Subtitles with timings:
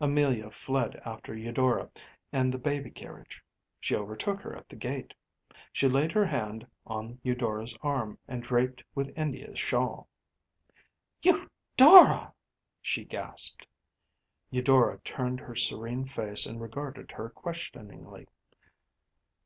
[0.00, 1.90] Amelia fled after Eudora
[2.32, 3.44] and the baby carriage.
[3.78, 5.12] She overtook her at the gate.
[5.70, 10.08] She laid her hand on Eudora’s arm, draped with India shawl.
[11.22, 12.32] ‚ÄúEudora!‚ÄĚ
[12.80, 13.66] she gasped.
[14.48, 18.26] Eudora turned her serene face and regarded her questioningly.